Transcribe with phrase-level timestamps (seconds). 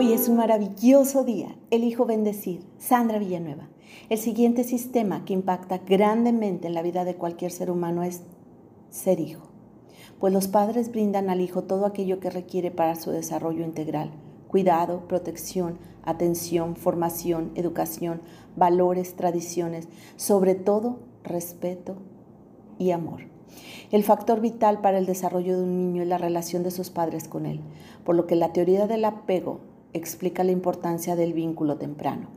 [0.00, 1.54] Hoy es un maravilloso día.
[1.70, 2.64] Elijo bendecir.
[2.78, 3.68] Sandra Villanueva.
[4.08, 8.22] El siguiente sistema que impacta grandemente en la vida de cualquier ser humano es
[8.88, 9.50] ser hijo.
[10.18, 14.10] Pues los padres brindan al hijo todo aquello que requiere para su desarrollo integral.
[14.48, 18.22] Cuidado, protección, atención, formación, educación,
[18.56, 19.86] valores, tradiciones,
[20.16, 21.96] sobre todo respeto
[22.78, 23.24] y amor.
[23.90, 27.28] El factor vital para el desarrollo de un niño es la relación de sus padres
[27.28, 27.60] con él,
[28.02, 29.60] por lo que la teoría del apego
[29.92, 32.28] explica la importancia del vínculo temprano.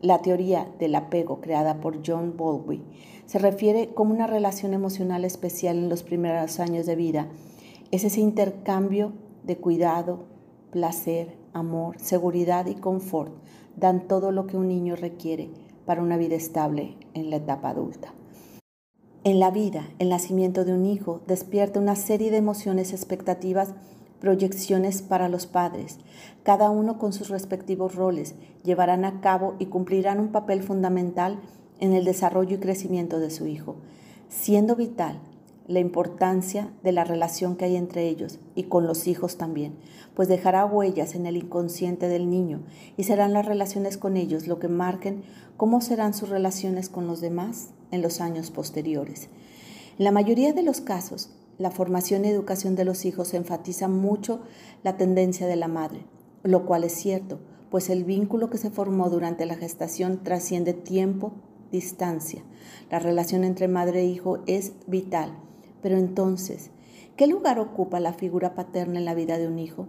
[0.00, 2.82] La teoría del apego creada por John Bowlby
[3.26, 7.28] se refiere como una relación emocional especial en los primeros años de vida.
[7.90, 10.24] Es ese intercambio de cuidado,
[10.70, 13.32] placer, amor, seguridad y confort
[13.76, 15.50] dan todo lo que un niño requiere
[15.84, 18.12] para una vida estable en la etapa adulta.
[19.24, 23.74] En la vida, el nacimiento de un hijo despierta una serie de emociones expectativas
[24.20, 25.98] proyecciones para los padres.
[26.42, 31.40] Cada uno con sus respectivos roles llevarán a cabo y cumplirán un papel fundamental
[31.80, 33.76] en el desarrollo y crecimiento de su hijo,
[34.28, 35.20] siendo vital
[35.68, 39.74] la importancia de la relación que hay entre ellos y con los hijos también,
[40.14, 42.62] pues dejará huellas en el inconsciente del niño
[42.96, 45.22] y serán las relaciones con ellos lo que marquen
[45.58, 49.28] cómo serán sus relaciones con los demás en los años posteriores.
[49.98, 54.40] En la mayoría de los casos, la formación y educación de los hijos enfatiza mucho
[54.82, 56.06] la tendencia de la madre,
[56.42, 61.32] lo cual es cierto, pues el vínculo que se formó durante la gestación trasciende tiempo,
[61.70, 62.42] distancia.
[62.90, 65.36] La relación entre madre e hijo es vital.
[65.82, 66.70] Pero entonces,
[67.16, 69.86] ¿qué lugar ocupa la figura paterna en la vida de un hijo?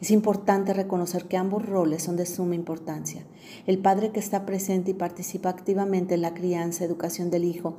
[0.00, 3.24] Es importante reconocer que ambos roles son de suma importancia.
[3.66, 7.76] El padre que está presente y participa activamente en la crianza y educación del hijo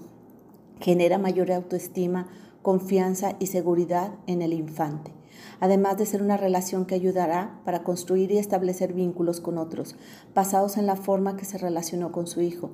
[0.80, 2.30] genera mayor autoestima,
[2.68, 5.14] confianza y seguridad en el infante,
[5.62, 9.96] además de ser una relación que ayudará para construir y establecer vínculos con otros,
[10.36, 12.72] basados en la forma que se relacionó con su hijo.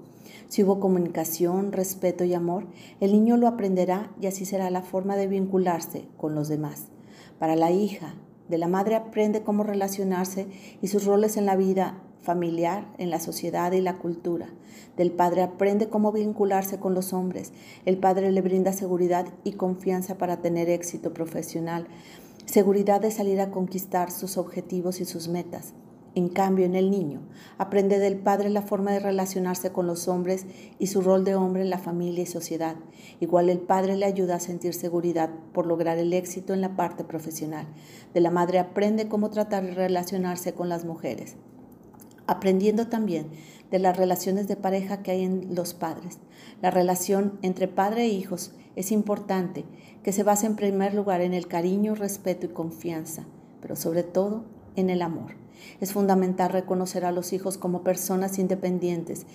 [0.48, 2.66] Si hubo comunicación, respeto y amor,
[3.02, 6.88] el niño lo aprenderá y así será la forma de vincularse con los demás.
[7.38, 8.16] Para la hija,
[8.50, 10.48] de la madre aprende cómo relacionarse
[10.82, 14.48] y sus roles en la vida familiar, en la sociedad y la cultura.
[14.98, 17.52] Del padre aprende cómo vincularse con los hombres.
[17.86, 21.88] El padre le brinda seguridad y confianza para tener éxito profesional,
[22.46, 25.74] seguridad de salir a conquistar sus objetivos y sus metas.
[26.16, 27.22] En cambio, en el niño,
[27.58, 30.46] aprende del padre la forma de relacionarse con los hombres
[30.78, 32.76] y su rol de hombre en la familia y sociedad.
[33.20, 37.04] Igual el padre le ayuda a sentir seguridad por lograr el éxito en la parte
[37.04, 37.66] profesional.
[38.14, 41.36] De la madre aprende cómo tratar de relacionarse con las mujeres
[42.28, 43.28] aprendiendo también
[43.72, 46.20] de las relaciones de pareja que hay en los padres.
[46.62, 49.66] La relación entre padre e hijos es importante,
[50.04, 53.26] que se base en primer lugar en el cariño, respeto y confianza,
[53.62, 54.44] pero sobre todo
[54.76, 55.36] en el amor.
[55.80, 59.26] Es fundamental reconocer a los hijos como personas independientes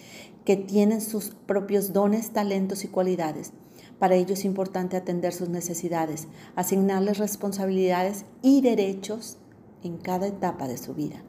[0.45, 3.53] que tienen sus propios dones, talentos y cualidades.
[3.99, 9.39] Para ello es importante atender sus necesidades, asignarles responsabilidades y derechos
[9.83, 11.23] en cada etapa de su vida.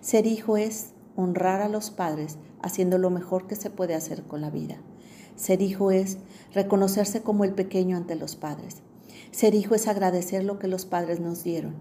[0.00, 4.40] Ser hijo es honrar a los padres haciendo lo mejor que se puede hacer con
[4.40, 4.78] la vida.
[5.36, 6.18] Ser hijo es
[6.52, 8.82] reconocerse como el pequeño ante los padres.
[9.30, 11.74] Ser hijo es agradecer lo que los padres nos dieron.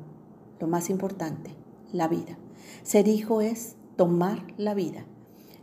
[0.60, 1.52] Lo más importante,
[1.92, 2.38] la vida.
[2.84, 5.06] Ser hijo es tomar la vida.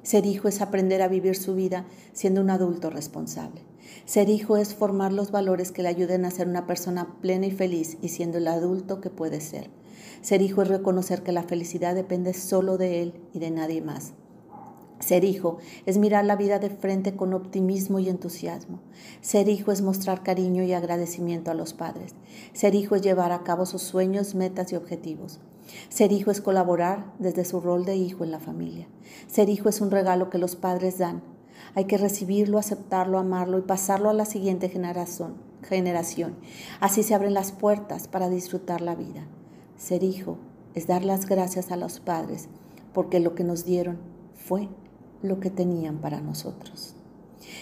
[0.06, 3.62] Ser hijo es aprender a vivir su vida siendo un adulto responsable.
[4.04, 7.50] Ser hijo es formar los valores que le ayuden a ser una persona plena y
[7.50, 9.68] feliz y siendo el adulto que puede ser.
[10.22, 14.12] Ser hijo es reconocer que la felicidad depende solo de él y de nadie más.
[15.00, 18.78] Ser hijo es mirar la vida de frente con optimismo y entusiasmo.
[19.22, 22.14] Ser hijo es mostrar cariño y agradecimiento a los padres.
[22.52, 25.40] Ser hijo es llevar a cabo sus sueños, metas y objetivos.
[25.88, 28.86] Ser hijo es colaborar desde su rol de hijo en la familia.
[29.26, 31.22] Ser hijo es un regalo que los padres dan.
[31.74, 36.36] Hay que recibirlo, aceptarlo, amarlo y pasarlo a la siguiente generación.
[36.80, 39.26] Así se abren las puertas para disfrutar la vida.
[39.76, 40.38] Ser hijo
[40.74, 42.48] es dar las gracias a los padres
[42.92, 43.98] porque lo que nos dieron
[44.34, 44.68] fue
[45.22, 46.94] lo que tenían para nosotros.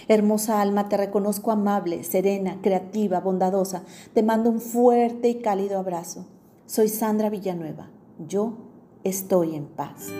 [0.07, 3.83] Hermosa alma, te reconozco amable, serena, creativa, bondadosa.
[4.13, 6.25] Te mando un fuerte y cálido abrazo.
[6.67, 7.89] Soy Sandra Villanueva.
[8.17, 8.57] Yo
[9.03, 10.11] estoy en paz.